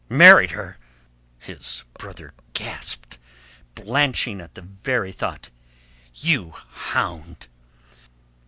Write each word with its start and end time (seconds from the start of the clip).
"Married 0.09 0.49
her?" 0.49 0.79
his 1.37 1.83
brother 1.99 2.33
gasped, 2.53 3.19
blenching 3.75 4.41
at 4.41 4.55
the 4.55 4.63
very 4.63 5.11
thought. 5.11 5.51
"You 6.15 6.53
hound!" 6.71 7.47